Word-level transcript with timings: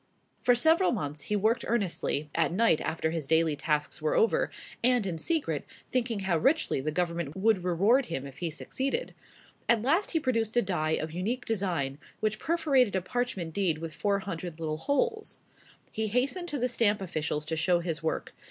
For 0.41 0.55
several 0.55 0.91
months 0.91 1.21
he 1.29 1.35
worked 1.35 1.63
earnestly, 1.67 2.31
at 2.33 2.51
night 2.51 2.81
after 2.81 3.11
his 3.11 3.27
daily 3.27 3.55
tasks 3.55 4.01
were 4.01 4.15
over, 4.15 4.49
and 4.83 5.05
in 5.05 5.19
secret, 5.19 5.63
thinking 5.91 6.21
how 6.21 6.39
richly 6.39 6.81
the 6.81 6.91
Government 6.91 7.35
would 7.37 7.63
reward 7.63 8.07
him 8.07 8.25
if 8.25 8.39
he 8.39 8.49
succeeded. 8.49 9.13
At 9.69 9.83
last 9.83 10.09
he 10.09 10.19
produced 10.19 10.57
a 10.57 10.63
die 10.63 10.93
of 10.93 11.11
unique 11.11 11.45
design, 11.45 11.99
which 12.19 12.39
perforated 12.39 12.95
a 12.95 13.01
parchment 13.03 13.53
deed 13.53 13.77
with 13.77 13.93
four 13.93 14.17
hundred 14.17 14.59
little 14.59 14.77
holes. 14.77 15.37
He 15.91 16.07
hastened 16.07 16.47
to 16.47 16.57
the 16.57 16.67
Stamp 16.67 16.99
officials 16.99 17.45
to 17.45 17.55
show 17.55 17.77
his 17.79 18.01
work. 18.01 18.33